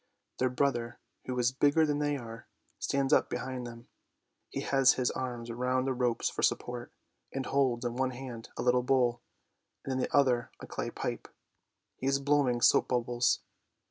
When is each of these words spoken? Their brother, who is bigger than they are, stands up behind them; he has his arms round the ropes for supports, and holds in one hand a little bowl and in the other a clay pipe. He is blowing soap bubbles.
Their 0.39 0.49
brother, 0.49 0.97
who 1.25 1.37
is 1.37 1.51
bigger 1.51 1.85
than 1.85 1.99
they 1.99 2.17
are, 2.17 2.47
stands 2.79 3.13
up 3.13 3.29
behind 3.29 3.67
them; 3.67 3.87
he 4.49 4.61
has 4.61 4.93
his 4.93 5.11
arms 5.11 5.51
round 5.51 5.85
the 5.85 5.93
ropes 5.93 6.27
for 6.27 6.41
supports, 6.41 6.91
and 7.31 7.45
holds 7.45 7.85
in 7.85 7.95
one 7.97 8.09
hand 8.09 8.49
a 8.57 8.63
little 8.63 8.81
bowl 8.81 9.21
and 9.83 9.91
in 9.93 9.99
the 9.99 10.11
other 10.11 10.49
a 10.59 10.65
clay 10.65 10.89
pipe. 10.89 11.27
He 11.97 12.07
is 12.07 12.17
blowing 12.17 12.61
soap 12.61 12.87
bubbles. 12.87 13.41